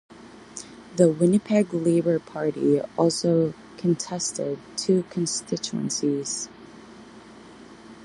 [0.95, 6.49] The Winnipeg Labour Party also contested two constituencies.